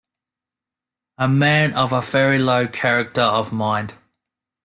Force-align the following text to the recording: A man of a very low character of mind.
A 1.19 1.27
man 1.27 1.73
of 1.75 1.91
a 1.91 2.01
very 2.01 2.39
low 2.39 2.67
character 2.67 3.21
of 3.21 3.53
mind. 3.53 3.93